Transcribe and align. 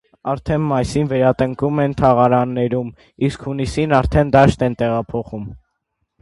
Արդեն 0.31 0.63
մայիսին 0.69 1.09
վերատնկում 1.11 1.81
են 1.83 1.93
թաղարներում, 1.99 2.89
իսկ 3.29 3.45
հունիսին 3.51 3.95
արդեն 3.99 4.33
դաշտ 4.39 4.67
են 4.71 4.79
տեղափոխում։ 4.83 5.47